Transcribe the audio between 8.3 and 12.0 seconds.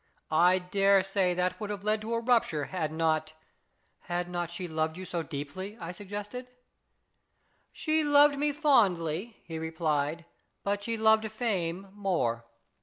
me fondly/' he replied," but she loved fame